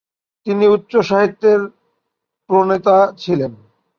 তিনি 0.45 0.65
উচ্চ 0.67 0.93
সাহিত্যের 1.09 1.59
প্রণেতা 2.49 2.97
ছিলেন। 3.17 3.51